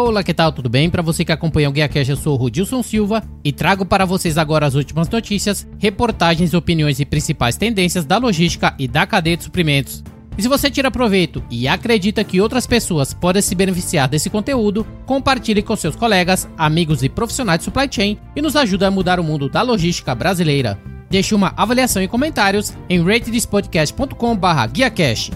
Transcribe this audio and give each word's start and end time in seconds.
Olá, 0.00 0.22
que 0.22 0.32
tal? 0.32 0.52
Tudo 0.52 0.68
bem? 0.68 0.88
Para 0.88 1.02
você 1.02 1.24
que 1.24 1.32
acompanha 1.32 1.68
o 1.68 1.72
Guia 1.72 1.88
Cash, 1.88 2.08
eu 2.08 2.16
sou 2.16 2.34
o 2.34 2.36
Rudilson 2.36 2.84
Silva 2.84 3.20
e 3.42 3.50
trago 3.50 3.84
para 3.84 4.04
vocês 4.04 4.38
agora 4.38 4.64
as 4.64 4.76
últimas 4.76 5.08
notícias, 5.08 5.66
reportagens, 5.76 6.54
opiniões 6.54 7.00
e 7.00 7.04
principais 7.04 7.56
tendências 7.56 8.04
da 8.04 8.16
logística 8.16 8.72
e 8.78 8.86
da 8.86 9.04
cadeia 9.04 9.36
de 9.36 9.42
suprimentos. 9.42 10.04
E 10.38 10.42
se 10.42 10.48
você 10.48 10.70
tira 10.70 10.88
proveito 10.88 11.42
e 11.50 11.66
acredita 11.66 12.22
que 12.22 12.40
outras 12.40 12.64
pessoas 12.64 13.12
podem 13.12 13.42
se 13.42 13.56
beneficiar 13.56 14.08
desse 14.08 14.30
conteúdo, 14.30 14.86
compartilhe 15.04 15.62
com 15.62 15.74
seus 15.74 15.96
colegas, 15.96 16.48
amigos 16.56 17.02
e 17.02 17.08
profissionais 17.08 17.58
de 17.58 17.64
supply 17.64 17.88
chain 17.90 18.16
e 18.36 18.42
nos 18.42 18.54
ajude 18.54 18.84
a 18.84 18.90
mudar 18.92 19.18
o 19.18 19.24
mundo 19.24 19.48
da 19.48 19.62
logística 19.62 20.14
brasileira. 20.14 20.78
Deixe 21.10 21.34
uma 21.34 21.52
avaliação 21.56 22.00
e 22.00 22.06
comentários 22.06 22.72
em 22.88 23.02
ratedspodcast.com/guiacash. 23.02 25.32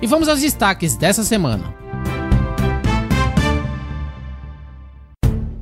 E 0.00 0.06
vamos 0.06 0.28
aos 0.28 0.40
destaques 0.40 0.96
dessa 0.96 1.22
semana. 1.22 1.76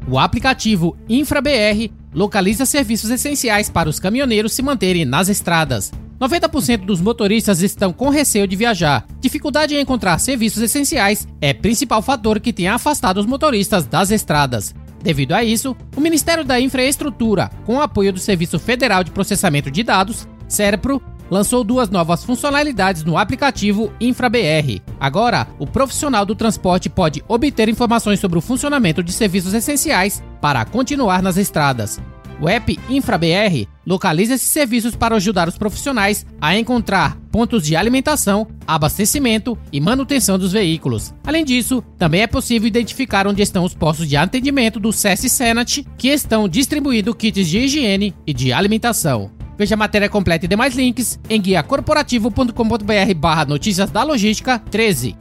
O 0.09 0.19
aplicativo 0.19 0.97
InfraBR 1.09 1.91
localiza 2.15 2.65
serviços 2.65 3.11
essenciais 3.11 3.69
para 3.69 3.89
os 3.89 3.99
caminhoneiros 3.99 4.53
se 4.53 4.63
manterem 4.63 5.05
nas 5.05 5.29
estradas. 5.29 5.93
90% 6.21 6.85
dos 6.85 7.01
motoristas 7.01 7.61
estão 7.61 7.93
com 7.93 8.09
receio 8.09 8.47
de 8.47 8.57
viajar. 8.57 9.05
Dificuldade 9.21 9.75
em 9.75 9.81
encontrar 9.81 10.19
serviços 10.19 10.63
essenciais 10.63 11.27
é 11.41 11.53
principal 11.53 12.01
fator 12.01 12.41
que 12.41 12.53
tem 12.53 12.69
afastado 12.69 13.19
os 13.19 13.27
motoristas 13.27 13.85
das 13.85 14.11
estradas. 14.11 14.75
Devido 15.03 15.33
a 15.33 15.45
isso, 15.45 15.77
o 15.95 16.01
Ministério 16.01 16.45
da 16.45 16.59
Infraestrutura, 16.61 17.51
com 17.65 17.77
o 17.77 17.83
apoio 17.83 18.13
do 18.13 18.19
Serviço 18.19 18.59
Federal 18.59 19.05
de 19.05 19.11
Processamento 19.11 19.71
de 19.71 19.83
Dados, 19.83 20.27
SERPRO, 20.49 21.03
lançou 21.31 21.65
duas 21.65 21.91
novas 21.91 22.25
funcionalidades 22.25 23.05
no 23.05 23.19
aplicativo 23.19 23.93
InfraBR. 24.01 24.83
Agora, 24.99 25.47
o 25.59 25.67
profissional 25.67 26.25
do 26.25 26.35
transporte 26.35 26.89
pode 26.89 27.25
obter 27.29 27.69
informações 27.69 28.21
sobre 28.21 28.39
o 28.39 28.43
funcionamento 28.43 29.03
de 29.03 29.13
serviços 29.13 29.55
essenciais 29.55 30.23
para 30.41 30.65
continuar 30.65 31.23
nas 31.23 31.37
estradas. 31.37 32.01
O 32.41 32.49
app 32.49 32.79
InfraBR 32.91 33.67
localiza 33.87 34.35
esses 34.35 34.51
serviços 34.51 34.95
para 34.95 35.17
ajudar 35.17 35.49
os 35.49 35.57
profissionais 35.57 36.27
a 36.41 36.57
encontrar 36.57 37.17
pontos 37.31 37.63
de 37.63 37.75
alimentação, 37.75 38.47
abastecimento 38.67 39.57
e 39.73 39.81
manutenção 39.81 40.39
dos 40.39 40.53
veículos. 40.53 41.15
Além 41.25 41.45
disso, 41.45 41.83
também 41.97 42.23
é 42.23 42.27
possível 42.27 42.69
identificar 42.69 43.27
onde 43.27 43.43
estão 43.43 43.65
os 43.65 43.75
postos 43.75 44.09
de 44.09 44.17
atendimento 44.17 44.79
do 44.79 44.93
SESC 44.93 45.29
Senat 45.29 45.87
que 45.97 46.09
estão 46.09 46.49
distribuindo 46.49 47.15
kits 47.15 47.49
de 47.49 47.59
higiene 47.59 48.15
e 48.27 48.35
de 48.35 48.53
alimentação. 48.53 49.36
Veja 49.59 49.75
a 49.75 49.79
matéria 49.79 50.09
completa 50.09 50.45
e 50.45 50.49
demais 50.49 50.75
links 50.75 51.19
em 51.29 51.41
guiacorporativo.com.br 51.41 53.15
barra 53.17 53.45
notícias 53.45 53.91
da 53.91 54.03
logística 54.03 54.59
13. 54.59 55.17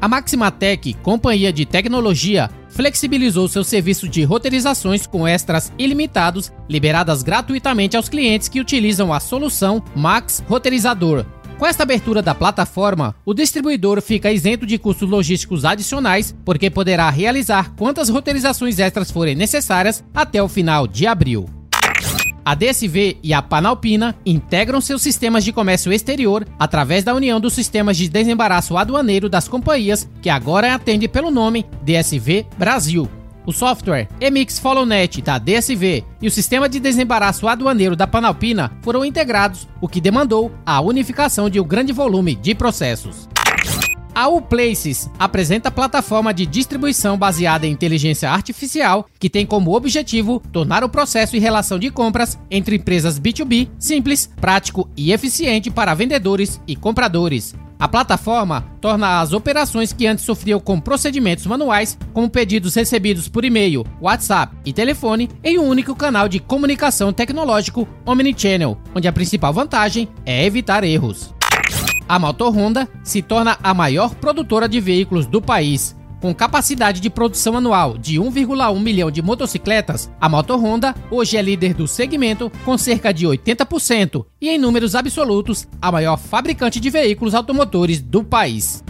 A 0.00 0.08
Maximatec, 0.08 0.94
companhia 1.02 1.52
de 1.52 1.64
tecnologia, 1.64 2.50
flexibilizou 2.68 3.46
seu 3.48 3.62
serviço 3.62 4.08
de 4.08 4.22
roteirizações 4.22 5.06
com 5.06 5.26
extras 5.26 5.72
ilimitados, 5.78 6.52
liberadas 6.68 7.22
gratuitamente 7.22 7.96
aos 7.96 8.08
clientes 8.08 8.48
que 8.48 8.60
utilizam 8.60 9.12
a 9.12 9.20
solução 9.20 9.82
Max 9.94 10.42
Roteirizador. 10.46 11.24
Com 11.58 11.66
esta 11.66 11.84
abertura 11.84 12.20
da 12.20 12.34
plataforma, 12.34 13.14
o 13.24 13.32
distribuidor 13.32 14.02
fica 14.02 14.32
isento 14.32 14.66
de 14.66 14.76
custos 14.76 15.08
logísticos 15.08 15.64
adicionais, 15.64 16.34
porque 16.44 16.68
poderá 16.68 17.08
realizar 17.08 17.72
quantas 17.76 18.08
roteirizações 18.08 18.78
extras 18.78 19.10
forem 19.10 19.36
necessárias 19.36 20.02
até 20.12 20.42
o 20.42 20.48
final 20.48 20.88
de 20.88 21.06
abril. 21.06 21.48
A 22.44 22.54
DSV 22.54 23.16
e 23.22 23.32
a 23.32 23.40
Panalpina 23.40 24.14
integram 24.26 24.78
seus 24.78 25.00
sistemas 25.00 25.44
de 25.44 25.52
comércio 25.52 25.90
exterior 25.90 26.46
através 26.58 27.02
da 27.02 27.14
união 27.14 27.40
dos 27.40 27.54
sistemas 27.54 27.96
de 27.96 28.06
desembaraço 28.06 28.76
aduaneiro 28.76 29.30
das 29.30 29.48
companhias, 29.48 30.06
que 30.20 30.28
agora 30.28 30.74
atende 30.74 31.08
pelo 31.08 31.30
nome 31.30 31.64
DSV 31.82 32.46
Brasil. 32.58 33.08
O 33.46 33.52
software 33.52 34.08
Emix 34.20 34.58
FollowNet 34.58 35.22
da 35.22 35.38
DSV 35.38 36.04
e 36.20 36.26
o 36.26 36.30
sistema 36.30 36.68
de 36.68 36.78
desembaraço 36.78 37.48
aduaneiro 37.48 37.96
da 37.96 38.06
Panalpina 38.06 38.72
foram 38.82 39.04
integrados, 39.04 39.66
o 39.80 39.88
que 39.88 40.00
demandou 40.00 40.52
a 40.66 40.80
unificação 40.82 41.48
de 41.48 41.58
um 41.58 41.64
grande 41.64 41.92
volume 41.92 42.34
de 42.34 42.54
processos. 42.54 43.26
A 44.14 44.28
Uplaces 44.28 45.10
apresenta 45.18 45.72
plataforma 45.72 46.32
de 46.32 46.46
distribuição 46.46 47.18
baseada 47.18 47.66
em 47.66 47.72
inteligência 47.72 48.30
artificial 48.30 49.08
que 49.18 49.28
tem 49.28 49.44
como 49.44 49.74
objetivo 49.74 50.40
tornar 50.52 50.84
o 50.84 50.88
processo 50.88 51.34
e 51.34 51.40
relação 51.40 51.80
de 51.80 51.90
compras 51.90 52.38
entre 52.48 52.76
empresas 52.76 53.18
B2B 53.18 53.70
simples, 53.76 54.30
prático 54.40 54.88
e 54.96 55.10
eficiente 55.10 55.68
para 55.68 55.94
vendedores 55.94 56.60
e 56.64 56.76
compradores. 56.76 57.56
A 57.76 57.88
plataforma 57.88 58.64
torna 58.80 59.20
as 59.20 59.32
operações 59.32 59.92
que 59.92 60.06
antes 60.06 60.24
sofriam 60.24 60.60
com 60.60 60.80
procedimentos 60.80 61.44
manuais, 61.44 61.98
como 62.12 62.30
pedidos 62.30 62.76
recebidos 62.76 63.28
por 63.28 63.44
e-mail, 63.44 63.84
WhatsApp 64.00 64.56
e 64.64 64.72
telefone, 64.72 65.28
em 65.42 65.58
um 65.58 65.68
único 65.68 65.94
canal 65.94 66.28
de 66.28 66.38
comunicação 66.38 67.12
tecnológico 67.12 67.88
Omnichannel, 68.06 68.78
onde 68.94 69.08
a 69.08 69.12
principal 69.12 69.52
vantagem 69.52 70.08
é 70.24 70.46
evitar 70.46 70.84
erros. 70.84 71.33
A 72.06 72.18
Motor 72.18 72.54
Honda 72.54 72.88
se 73.02 73.22
torna 73.22 73.58
a 73.62 73.72
maior 73.72 74.14
produtora 74.14 74.68
de 74.68 74.78
veículos 74.78 75.26
do 75.26 75.40
país. 75.40 75.96
Com 76.20 76.34
capacidade 76.34 77.00
de 77.00 77.10
produção 77.10 77.56
anual 77.56 77.98
de 77.98 78.18
1,1 78.18 78.80
milhão 78.80 79.10
de 79.10 79.22
motocicletas, 79.22 80.10
a 80.20 80.28
Motor 80.28 80.62
Honda 80.62 80.94
hoje 81.10 81.36
é 81.36 81.42
líder 81.42 81.74
do 81.74 81.86
segmento 81.86 82.50
com 82.64 82.76
cerca 82.76 83.12
de 83.12 83.26
80% 83.26 84.24
e, 84.40 84.48
em 84.48 84.58
números 84.58 84.94
absolutos, 84.94 85.66
a 85.80 85.90
maior 85.90 86.18
fabricante 86.18 86.78
de 86.78 86.90
veículos 86.90 87.34
automotores 87.34 88.00
do 88.00 88.22
país. 88.22 88.82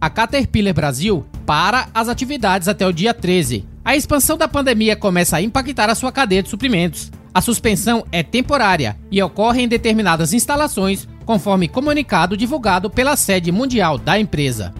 A 0.00 0.08
Caterpillar 0.08 0.74
Brasil 0.74 1.26
para 1.44 1.88
as 1.94 2.08
atividades 2.08 2.68
até 2.68 2.86
o 2.86 2.92
dia 2.92 3.12
13. 3.12 3.66
A 3.84 3.96
expansão 3.96 4.36
da 4.36 4.48
pandemia 4.48 4.96
começa 4.96 5.36
a 5.36 5.42
impactar 5.42 5.90
a 5.90 5.94
sua 5.94 6.12
cadeia 6.12 6.42
de 6.42 6.48
suprimentos. 6.48 7.10
A 7.34 7.40
suspensão 7.40 8.04
é 8.10 8.22
temporária 8.22 8.96
e 9.10 9.22
ocorre 9.22 9.62
em 9.62 9.68
determinadas 9.68 10.32
instalações 10.32 11.06
conforme 11.30 11.68
comunicado 11.68 12.36
divulgado 12.36 12.90
pela 12.90 13.14
sede 13.14 13.52
mundial 13.52 13.96
da 13.96 14.18
empresa. 14.18 14.74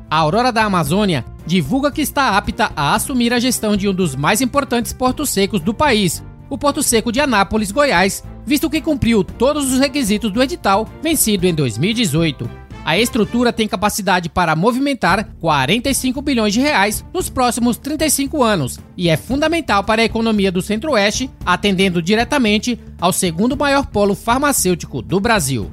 A 0.09 0.19
Aurora 0.19 0.53
da 0.53 0.63
Amazônia 0.63 1.25
divulga 1.45 1.91
que 1.91 2.01
está 2.01 2.37
apta 2.37 2.71
a 2.77 2.95
assumir 2.95 3.33
a 3.33 3.41
gestão 3.41 3.77
de 3.77 3.89
um 3.89 3.93
dos 3.93 4.15
mais 4.15 4.41
importantes 4.41 4.93
portos 4.93 5.31
secos 5.31 5.61
do 5.61 5.75
país, 5.75 6.23
o 6.49 6.57
Porto 6.57 6.81
Seco 6.83 7.13
de 7.13 7.21
Anápolis, 7.21 7.71
Goiás, 7.71 8.25
visto 8.45 8.71
que 8.71 8.81
cumpriu 8.81 9.23
todos 9.23 9.73
os 9.73 9.79
requisitos 9.79 10.31
do 10.31 10.43
edital 10.43 10.89
vencido 11.03 11.47
em 11.47 11.55
2018. 11.55 12.49
A 12.85 12.99
estrutura 12.99 13.53
tem 13.53 13.69
capacidade 13.69 14.29
para 14.29 14.57
movimentar 14.57 15.29
45 15.39 16.23
bilhões 16.23 16.55
de 16.55 16.61
reais 16.61 17.05
nos 17.13 17.29
próximos 17.29 17.77
35 17.77 18.43
anos 18.43 18.79
e 18.97 19.09
é 19.09 19.17
fundamental 19.17 19.85
para 19.85 20.03
a 20.03 20.05
economia 20.05 20.51
do 20.51 20.63
Centro-Oeste, 20.63 21.31
atendendo 21.45 22.01
diretamente 22.01 22.81
ao 22.99 23.13
segundo 23.13 23.57
maior 23.57 23.87
polo 23.87 24.15
farmacêutico 24.15 25.03
do 25.03 25.21
Brasil. 25.21 25.71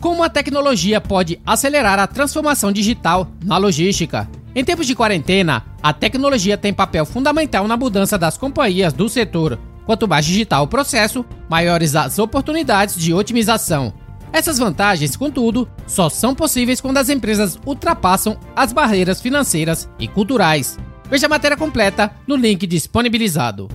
Como 0.00 0.22
a 0.22 0.28
tecnologia 0.28 1.00
pode 1.00 1.40
acelerar 1.46 1.98
a 1.98 2.06
transformação 2.06 2.72
digital 2.72 3.30
na 3.42 3.56
logística? 3.56 4.28
Em 4.54 4.62
tempos 4.62 4.86
de 4.86 4.94
quarentena, 4.94 5.64
a 5.82 5.92
tecnologia 5.92 6.58
tem 6.58 6.74
papel 6.74 7.06
fundamental 7.06 7.66
na 7.66 7.76
mudança 7.76 8.18
das 8.18 8.36
companhias 8.36 8.92
do 8.92 9.08
setor. 9.08 9.58
Quanto 9.84 10.08
mais 10.08 10.24
digital 10.24 10.64
o 10.64 10.68
processo, 10.68 11.24
maiores 11.48 11.94
as 11.94 12.18
oportunidades 12.18 12.96
de 12.96 13.12
otimização. 13.12 13.92
Essas 14.32 14.58
vantagens, 14.58 15.14
contudo, 15.14 15.68
só 15.86 16.08
são 16.08 16.34
possíveis 16.34 16.80
quando 16.80 16.96
as 16.96 17.10
empresas 17.10 17.58
ultrapassam 17.66 18.38
as 18.56 18.72
barreiras 18.72 19.20
financeiras 19.20 19.88
e 19.98 20.08
culturais. 20.08 20.78
Veja 21.10 21.26
a 21.26 21.28
matéria 21.28 21.56
completa 21.56 22.10
no 22.26 22.34
link 22.34 22.66
disponibilizado. 22.66 23.68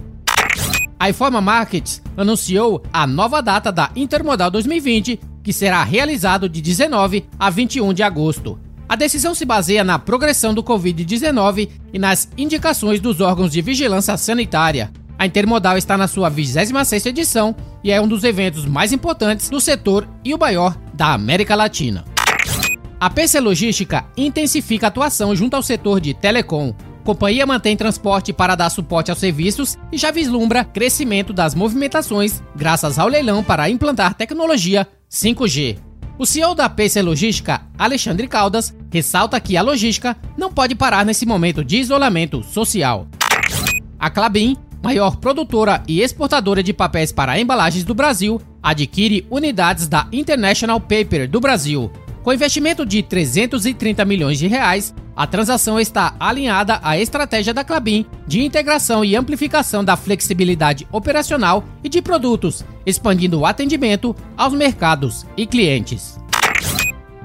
A 1.00 1.10
Informa 1.12 1.40
Markets 1.40 2.02
anunciou 2.18 2.82
a 2.92 3.06
nova 3.06 3.40
data 3.40 3.72
da 3.72 3.92
Intermodal 3.96 4.50
2020, 4.50 5.20
que 5.44 5.54
será 5.54 5.84
realizado 5.84 6.50
de 6.50 6.60
19 6.60 7.26
a 7.38 7.52
21 7.52 7.94
de 7.94 8.02
agosto. 8.02 8.60
A 8.90 8.96
decisão 8.96 9.36
se 9.36 9.46
baseia 9.46 9.84
na 9.84 10.00
progressão 10.00 10.54
do 10.54 10.64
Covid-19 10.64 11.70
e 11.94 12.00
nas 12.00 12.28
indicações 12.36 13.00
dos 13.00 13.22
órgãos 13.22 13.52
de 13.52 13.62
vigilância 13.62 14.18
sanitária. 14.18 14.92
A 15.20 15.26
Intermodal 15.26 15.78
está 15.78 15.98
na 15.98 16.08
sua 16.08 16.30
26ª 16.30 17.08
edição 17.08 17.56
e 17.84 17.92
é 17.92 18.00
um 18.00 18.08
dos 18.08 18.24
eventos 18.24 18.66
mais 18.66 18.94
importantes 18.94 19.50
do 19.50 19.60
setor 19.60 20.08
e 20.24 20.34
o 20.34 20.38
maior 20.38 20.78
da 20.94 21.14
América 21.14 21.56
Latina. 21.56 22.06
A 23.00 23.10
PC 23.10 23.40
Logística 23.40 24.06
intensifica 24.16 24.88
a 24.88 24.90
atuação 24.90 25.36
junto 25.36 25.56
ao 25.56 25.64
setor 25.64 26.00
de 26.00 26.14
telecom. 26.14 26.74
Companhia 27.04 27.46
mantém 27.46 27.76
transporte 27.76 28.32
para 28.32 28.54
dar 28.54 28.70
suporte 28.70 29.10
aos 29.10 29.20
serviços 29.20 29.78
e 29.92 29.98
já 29.98 30.12
vislumbra 30.12 30.64
crescimento 30.64 31.34
das 31.34 31.56
movimentações 31.56 32.42
graças 32.56 33.00
ao 33.00 33.08
leilão 33.08 33.44
para 33.44 33.70
implantar 33.70 34.14
tecnologia 34.14 34.88
5G. 35.10 35.80
O 36.20 36.26
CEO 36.26 36.54
da 36.54 36.68
PC 36.68 37.02
Logística, 37.02 37.62
Alexandre 37.78 38.28
Caldas, 38.28 38.76
ressalta 38.92 39.40
que 39.40 39.56
a 39.56 39.62
logística 39.62 40.18
não 40.36 40.52
pode 40.52 40.76
parar 40.76 41.06
nesse 41.06 41.26
momento 41.26 41.64
de 41.64 41.78
isolamento 41.78 42.44
social. 42.44 43.08
A 44.00 44.10
Clabin, 44.10 44.58
maior 44.88 45.18
produtora 45.18 45.84
e 45.86 46.02
exportadora 46.02 46.64
de 46.64 46.72
papéis 46.72 47.12
para 47.12 47.38
embalagens 47.38 47.84
do 47.84 47.94
Brasil, 47.94 48.42
adquire 48.64 49.28
unidades 49.30 49.86
da 49.86 50.08
International 50.14 50.80
Paper 50.80 51.30
do 51.30 51.42
Brasil. 51.42 51.92
Com 52.24 52.32
investimento 52.32 52.86
de 52.86 53.04
330 53.04 54.06
milhões 54.06 54.40
de 54.40 54.48
reais, 54.48 54.96
a 55.14 55.28
transação 55.28 55.78
está 55.78 56.16
alinhada 56.18 56.80
à 56.82 56.98
estratégia 56.98 57.54
da 57.54 57.66
Clabin 57.66 58.06
de 58.26 58.42
integração 58.42 59.04
e 59.04 59.14
amplificação 59.14 59.84
da 59.84 59.98
flexibilidade 59.98 60.88
operacional 60.90 61.66
e 61.84 61.90
de 61.90 62.02
produtos, 62.02 62.64
expandindo 62.86 63.40
o 63.40 63.46
atendimento 63.46 64.16
aos 64.38 64.54
mercados 64.54 65.26
e 65.36 65.46
clientes. 65.46 66.18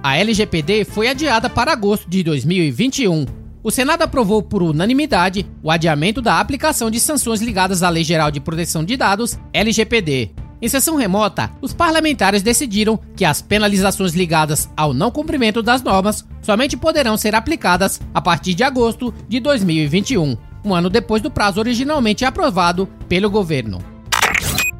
A 0.02 0.16
LGPD 0.16 0.84
foi 0.84 1.06
adiada 1.06 1.48
para 1.48 1.70
agosto 1.70 2.10
de 2.10 2.24
2021. 2.24 3.41
O 3.62 3.70
Senado 3.70 4.02
aprovou 4.02 4.42
por 4.42 4.62
unanimidade 4.62 5.46
o 5.62 5.70
adiamento 5.70 6.20
da 6.20 6.40
aplicação 6.40 6.90
de 6.90 6.98
sanções 6.98 7.40
ligadas 7.40 7.82
à 7.82 7.88
Lei 7.88 8.04
Geral 8.04 8.30
de 8.30 8.40
Proteção 8.40 8.84
de 8.84 8.96
Dados, 8.96 9.38
LGPD, 9.52 10.30
em 10.62 10.68
sessão 10.68 10.94
remota, 10.94 11.50
os 11.60 11.74
parlamentares 11.74 12.40
decidiram 12.40 12.96
que 13.16 13.24
as 13.24 13.42
penalizações 13.42 14.14
ligadas 14.14 14.70
ao 14.76 14.94
não 14.94 15.10
cumprimento 15.10 15.60
das 15.60 15.82
normas 15.82 16.24
somente 16.40 16.76
poderão 16.76 17.16
ser 17.16 17.34
aplicadas 17.34 18.00
a 18.14 18.22
partir 18.22 18.54
de 18.54 18.62
agosto 18.62 19.12
de 19.28 19.40
2021, 19.40 20.36
um 20.64 20.72
ano 20.72 20.88
depois 20.88 21.20
do 21.20 21.32
prazo 21.32 21.58
originalmente 21.58 22.24
aprovado 22.24 22.86
pelo 23.08 23.28
governo. 23.28 23.80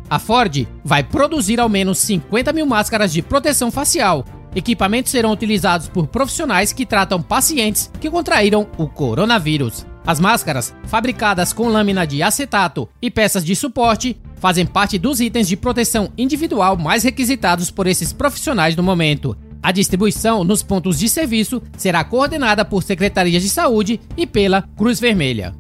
A 0.08 0.20
Ford 0.20 0.68
vai 0.84 1.02
produzir 1.02 1.58
ao 1.58 1.68
menos 1.68 1.98
50 1.98 2.52
mil 2.52 2.64
máscaras 2.64 3.12
de 3.12 3.20
proteção 3.20 3.68
facial. 3.68 4.24
Equipamentos 4.54 5.10
serão 5.10 5.32
utilizados 5.32 5.88
por 5.88 6.06
profissionais 6.06 6.72
que 6.72 6.84
tratam 6.84 7.22
pacientes 7.22 7.90
que 8.00 8.10
contraíram 8.10 8.68
o 8.76 8.86
coronavírus. 8.86 9.86
As 10.06 10.20
máscaras, 10.20 10.74
fabricadas 10.84 11.52
com 11.52 11.68
lâmina 11.68 12.06
de 12.06 12.22
acetato 12.22 12.88
e 13.00 13.10
peças 13.10 13.44
de 13.44 13.54
suporte, 13.56 14.20
fazem 14.36 14.66
parte 14.66 14.98
dos 14.98 15.20
itens 15.20 15.46
de 15.46 15.56
proteção 15.56 16.12
individual 16.18 16.76
mais 16.76 17.04
requisitados 17.04 17.70
por 17.70 17.86
esses 17.86 18.12
profissionais 18.12 18.74
no 18.74 18.82
momento. 18.82 19.36
A 19.62 19.70
distribuição 19.70 20.42
nos 20.42 20.62
pontos 20.62 20.98
de 20.98 21.08
serviço 21.08 21.62
será 21.76 22.02
coordenada 22.02 22.64
por 22.64 22.82
secretarias 22.82 23.42
de 23.42 23.48
saúde 23.48 24.00
e 24.16 24.26
pela 24.26 24.62
Cruz 24.76 24.98
Vermelha. 24.98 25.54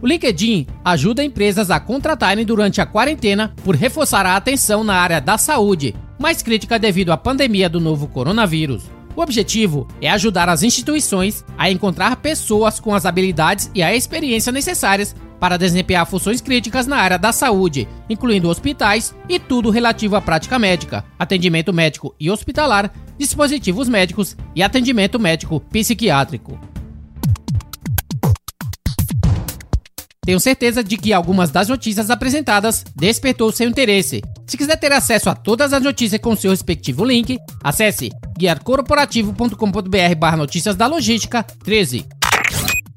O 0.00 0.06
LinkedIn 0.06 0.66
ajuda 0.84 1.22
empresas 1.22 1.70
a 1.70 1.78
contratarem 1.78 2.44
durante 2.44 2.80
a 2.80 2.86
quarentena 2.86 3.54
por 3.62 3.74
reforçar 3.74 4.26
a 4.26 4.36
atenção 4.36 4.82
na 4.82 4.94
área 4.94 5.20
da 5.20 5.38
saúde, 5.38 5.94
mais 6.24 6.40
crítica 6.40 6.78
devido 6.78 7.12
à 7.12 7.18
pandemia 7.18 7.68
do 7.68 7.78
novo 7.78 8.08
coronavírus. 8.08 8.84
O 9.14 9.20
objetivo 9.20 9.86
é 10.00 10.08
ajudar 10.08 10.48
as 10.48 10.62
instituições 10.62 11.44
a 11.58 11.70
encontrar 11.70 12.16
pessoas 12.16 12.80
com 12.80 12.94
as 12.94 13.04
habilidades 13.04 13.70
e 13.74 13.82
a 13.82 13.94
experiência 13.94 14.50
necessárias 14.50 15.14
para 15.38 15.58
desempenhar 15.58 16.06
funções 16.06 16.40
críticas 16.40 16.86
na 16.86 16.96
área 16.96 17.18
da 17.18 17.30
saúde, 17.30 17.86
incluindo 18.08 18.48
hospitais 18.48 19.14
e 19.28 19.38
tudo 19.38 19.68
relativo 19.68 20.16
à 20.16 20.20
prática 20.22 20.58
médica, 20.58 21.04
atendimento 21.18 21.74
médico 21.74 22.14
e 22.18 22.30
hospitalar, 22.30 22.90
dispositivos 23.18 23.86
médicos 23.86 24.34
e 24.54 24.62
atendimento 24.62 25.20
médico 25.20 25.60
psiquiátrico. 25.60 26.58
Tenho 30.24 30.40
certeza 30.40 30.82
de 30.82 30.96
que 30.96 31.12
algumas 31.12 31.50
das 31.50 31.68
notícias 31.68 32.08
apresentadas 32.08 32.82
despertou 32.96 33.52
seu 33.52 33.68
interesse. 33.68 34.22
Se 34.46 34.56
quiser 34.56 34.76
ter 34.76 34.90
acesso 34.90 35.28
a 35.28 35.34
todas 35.34 35.72
as 35.72 35.82
notícias 35.82 36.20
com 36.20 36.34
seu 36.34 36.50
respectivo 36.50 37.04
link, 37.04 37.38
acesse 37.62 38.10
guiarcorporativo.com.br 38.38 40.14
barra 40.18 40.36
notícias 40.38 40.76
da 40.76 40.86
logística 40.86 41.42
13. 41.42 42.06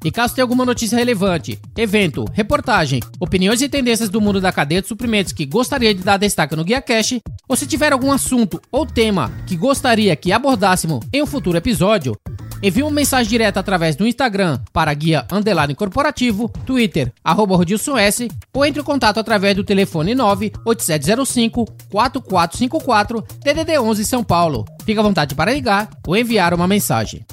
E 0.05 0.11
caso 0.11 0.35
tenha 0.35 0.43
alguma 0.43 0.63
notícia 0.63 0.97
relevante, 0.97 1.59
evento, 1.75 2.23
reportagem, 2.31 3.01
opiniões 3.19 3.61
e 3.61 3.67
tendências 3.67 4.09
do 4.09 4.21
mundo 4.21 4.39
da 4.39 4.53
cadeia 4.53 4.81
de 4.81 4.87
suprimentos 4.87 5.33
que 5.33 5.45
gostaria 5.45 5.93
de 5.93 6.03
dar 6.03 6.17
destaque 6.17 6.55
no 6.55 6.63
Guia 6.63 6.81
Cash, 6.81 7.19
ou 7.47 7.55
se 7.55 7.65
tiver 7.65 7.91
algum 7.91 8.11
assunto 8.11 8.61
ou 8.71 8.85
tema 8.85 9.31
que 9.45 9.57
gostaria 9.57 10.15
que 10.15 10.31
abordássemos 10.31 10.99
em 11.11 11.21
um 11.21 11.25
futuro 11.25 11.57
episódio, 11.57 12.15
envie 12.61 12.83
uma 12.83 12.91
mensagem 12.91 13.29
direta 13.29 13.59
através 13.59 13.95
do 13.95 14.07
Instagram 14.07 14.59
para 14.73 14.93
guia 14.93 15.25
underline 15.31 15.75
corporativo, 15.75 16.49
Twitter, 16.65 17.11
arroba 17.23 17.55
Rodilson 17.55 17.97
S, 17.97 18.27
ou 18.53 18.65
entre 18.65 18.81
em 18.81 18.83
contato 18.85 19.19
através 19.19 19.55
do 19.55 19.63
telefone 19.63 20.15
98705 20.15 21.65
4454 21.89 23.23
DDD 23.43 23.79
11 23.79 24.05
São 24.05 24.23
Paulo. 24.23 24.65
Fique 24.85 24.99
à 24.99 25.03
vontade 25.03 25.35
para 25.35 25.53
ligar 25.53 25.89
ou 26.05 26.15
enviar 26.15 26.53
uma 26.53 26.67
mensagem. 26.67 27.25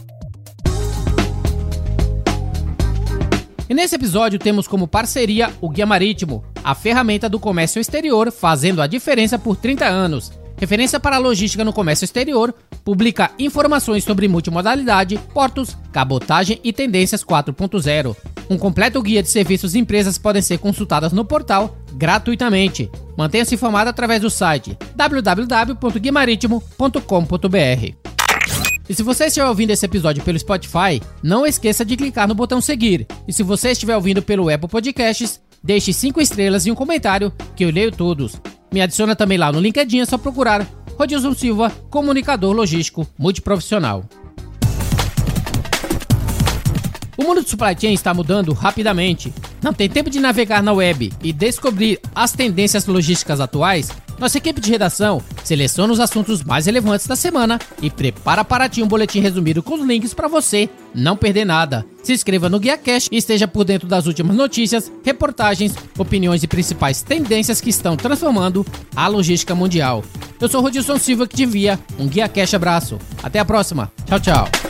E 3.68 3.72
nesse 3.72 3.94
episódio 3.94 4.38
temos 4.38 4.68
como 4.68 4.86
parceria 4.86 5.50
o 5.60 5.70
Guia 5.70 5.86
Marítimo, 5.86 6.44
a 6.62 6.74
ferramenta 6.74 7.28
do 7.30 7.40
comércio 7.40 7.80
exterior 7.80 8.30
fazendo 8.30 8.82
a 8.82 8.86
diferença 8.86 9.38
por 9.38 9.56
30 9.56 9.86
anos. 9.86 10.43
Referência 10.64 10.98
para 10.98 11.18
logística 11.18 11.62
no 11.62 11.74
comércio 11.74 12.06
exterior, 12.06 12.54
publica 12.82 13.30
informações 13.38 14.02
sobre 14.02 14.26
multimodalidade, 14.26 15.20
portos, 15.34 15.76
cabotagem 15.92 16.58
e 16.64 16.72
tendências 16.72 17.22
4.0. 17.22 18.16
Um 18.48 18.56
completo 18.56 19.02
guia 19.02 19.22
de 19.22 19.28
serviços 19.28 19.74
e 19.74 19.78
empresas 19.78 20.16
podem 20.16 20.40
ser 20.40 20.56
consultadas 20.56 21.12
no 21.12 21.22
portal 21.22 21.76
gratuitamente. 21.92 22.90
Mantenha-se 23.14 23.54
informado 23.54 23.90
através 23.90 24.22
do 24.22 24.30
site 24.30 24.74
www.guimaritimo.com.br. 24.96 27.94
E 28.88 28.94
se 28.94 29.02
você 29.02 29.26
estiver 29.26 29.46
ouvindo 29.46 29.70
esse 29.70 29.84
episódio 29.84 30.24
pelo 30.24 30.38
Spotify, 30.38 30.98
não 31.22 31.44
esqueça 31.44 31.84
de 31.84 31.94
clicar 31.94 32.26
no 32.26 32.34
botão 32.34 32.62
seguir. 32.62 33.06
E 33.28 33.34
se 33.34 33.42
você 33.42 33.72
estiver 33.72 33.96
ouvindo 33.96 34.22
pelo 34.22 34.48
Apple 34.48 34.70
Podcasts, 34.70 35.42
deixe 35.62 35.92
5 35.92 36.22
estrelas 36.22 36.64
e 36.64 36.70
um 36.70 36.74
comentário 36.74 37.30
que 37.54 37.66
eu 37.66 37.70
leio 37.70 37.92
todos. 37.92 38.40
Me 38.74 38.80
adiciona 38.80 39.14
também 39.14 39.38
lá 39.38 39.52
no 39.52 39.60
LinkedIn, 39.60 40.00
é 40.00 40.04
só 40.04 40.18
procurar 40.18 40.66
Rodilson 40.98 41.32
Silva, 41.32 41.70
comunicador 41.88 42.52
logístico 42.52 43.06
multiprofissional. 43.16 44.04
O 47.16 47.22
mundo 47.22 47.40
do 47.40 47.48
supply 47.48 47.76
chain 47.80 47.94
está 47.94 48.12
mudando 48.12 48.52
rapidamente. 48.52 49.32
Não 49.62 49.72
tem 49.72 49.88
tempo 49.88 50.10
de 50.10 50.18
navegar 50.18 50.60
na 50.60 50.72
web 50.72 51.12
e 51.22 51.32
descobrir 51.32 52.00
as 52.12 52.32
tendências 52.32 52.84
logísticas 52.84 53.40
atuais? 53.40 53.92
Nossa 54.18 54.38
equipe 54.38 54.60
de 54.60 54.70
redação 54.70 55.20
seleciona 55.42 55.92
os 55.92 56.00
assuntos 56.00 56.42
mais 56.42 56.66
relevantes 56.66 57.06
da 57.06 57.16
semana 57.16 57.58
e 57.82 57.90
prepara 57.90 58.44
para 58.44 58.68
ti 58.68 58.82
um 58.82 58.88
boletim 58.88 59.20
resumido 59.20 59.62
com 59.62 59.74
os 59.74 59.86
links 59.86 60.14
para 60.14 60.28
você 60.28 60.68
não 60.94 61.16
perder 61.16 61.44
nada. 61.44 61.84
Se 62.02 62.12
inscreva 62.12 62.48
no 62.48 62.60
Guia 62.60 62.78
Cash 62.78 63.08
e 63.10 63.16
esteja 63.16 63.48
por 63.48 63.64
dentro 63.64 63.88
das 63.88 64.06
últimas 64.06 64.36
notícias, 64.36 64.90
reportagens, 65.04 65.74
opiniões 65.98 66.42
e 66.42 66.46
principais 66.46 67.02
tendências 67.02 67.60
que 67.60 67.70
estão 67.70 67.96
transformando 67.96 68.64
a 68.94 69.06
logística 69.08 69.54
mundial. 69.54 70.04
Eu 70.40 70.48
sou 70.48 70.60
Rodilson 70.60 70.98
Silva 70.98 71.26
que 71.26 71.36
te 71.36 71.42
envia 71.44 71.78
um 71.98 72.06
Guia 72.06 72.28
Cash 72.28 72.54
abraço. 72.54 72.98
Até 73.22 73.38
a 73.38 73.44
próxima. 73.44 73.90
Tchau, 74.06 74.20
tchau. 74.20 74.63